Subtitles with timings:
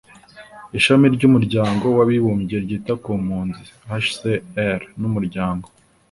[0.77, 3.63] ishami ry'umuryango w'abibumbye ryita ku mpunzi
[4.05, 5.67] (hcr) n'umuryango